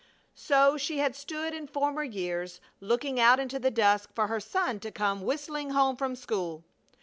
[0.33, 4.79] So she had stood in former years looking out into the dusk for her son
[4.79, 6.63] to come whistling home from school.